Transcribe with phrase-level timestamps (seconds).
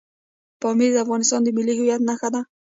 [0.61, 2.41] پامیر د افغانستان د ملي هویت نښه ده.